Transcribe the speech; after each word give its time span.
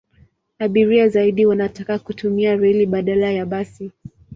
Abiria 0.59 1.07
zaidi 1.09 1.45
wanataka 1.45 1.99
kutumia 1.99 2.55
reli 2.55 2.85
badala 2.85 3.31
ya 3.31 3.45
basi. 3.45 3.91